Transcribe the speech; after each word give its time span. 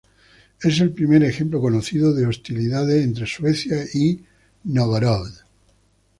Es 0.61 0.79
el 0.79 0.93
primer 0.93 1.21
ejemplo 1.21 1.61
conocido 1.61 2.11
de 2.15 2.25
hostilidades 2.25 3.03
entre 3.03 3.27
Suecia 3.27 3.85
y 3.93 4.23
Nóvgorod. 4.63 5.29